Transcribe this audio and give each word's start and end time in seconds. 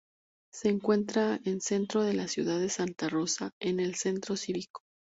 Se 0.51 0.67
encuentra 0.67 1.39
en 1.45 1.61
centro 1.61 2.01
de 2.01 2.15
la 2.15 2.27
ciudad 2.27 2.59
de 2.59 2.69
Santa 2.69 3.07
Rosa, 3.07 3.51
en 3.61 3.79
el 3.79 3.93
Centro 3.93 4.35
Cívico. 4.35 4.81